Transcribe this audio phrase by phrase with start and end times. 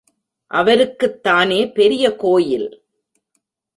[0.51, 2.67] அவருக்குத்தானே பெரிய கோயில்.